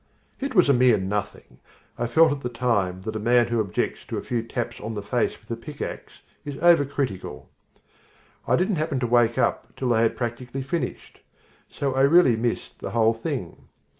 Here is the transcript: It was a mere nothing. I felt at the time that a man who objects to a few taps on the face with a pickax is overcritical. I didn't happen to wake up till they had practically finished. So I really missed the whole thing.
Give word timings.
It 0.39 0.55
was 0.55 0.67
a 0.67 0.73
mere 0.73 0.97
nothing. 0.97 1.59
I 1.95 2.07
felt 2.07 2.31
at 2.31 2.41
the 2.41 2.49
time 2.49 3.03
that 3.03 3.15
a 3.15 3.19
man 3.19 3.49
who 3.49 3.59
objects 3.59 4.03
to 4.05 4.17
a 4.17 4.23
few 4.23 4.41
taps 4.41 4.79
on 4.81 4.95
the 4.95 5.03
face 5.03 5.37
with 5.39 5.51
a 5.51 5.55
pickax 5.55 6.21
is 6.43 6.55
overcritical. 6.55 7.45
I 8.47 8.55
didn't 8.55 8.77
happen 8.77 8.99
to 9.01 9.05
wake 9.05 9.37
up 9.37 9.75
till 9.75 9.89
they 9.89 10.01
had 10.01 10.17
practically 10.17 10.63
finished. 10.63 11.19
So 11.69 11.93
I 11.93 12.01
really 12.01 12.35
missed 12.35 12.79
the 12.79 12.89
whole 12.89 13.13
thing. 13.13 13.67